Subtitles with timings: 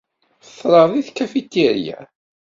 [0.55, 1.99] Feḍreɣ deg tkafitirya.